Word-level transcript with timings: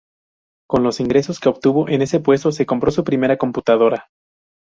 Con 0.67 0.81
los 0.81 0.99
ingresos 0.99 1.39
que 1.39 1.47
obtuvo 1.47 1.87
en 1.87 2.01
ese 2.01 2.19
puesto 2.19 2.51
se 2.51 2.65
compró 2.65 2.89
su 2.89 3.03
primera 3.03 3.37
computadora. 3.37 4.09